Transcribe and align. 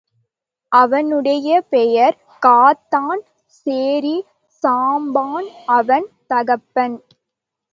அவனுடைய 0.71 1.61
பெயர் 1.69 2.15
காத்தான் 2.41 3.21
சேரிச் 3.65 4.27
சாம்பான் 4.63 5.49
அவன் 5.71 6.07
தகப்பன். 6.27 6.97